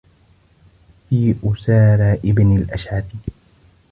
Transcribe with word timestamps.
فِي 1.09 1.35
أُسَارَى 1.43 2.13
ابْنِ 2.25 2.55
الْأَشْعَثِ 2.57 3.05